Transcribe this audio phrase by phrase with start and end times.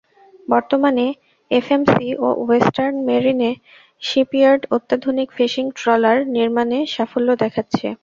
[0.47, 1.05] বর্তমানে
[1.51, 3.41] এফএমসি এবং western marine
[4.01, 7.87] shipyard অত্যাধুনিক ফিশিং ট্রলার নির্মাণে সাফল্য দেখাচ্ছে।